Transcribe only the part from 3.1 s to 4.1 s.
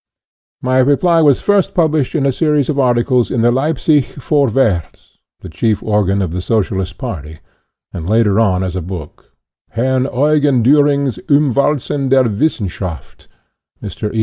in the Leipzig"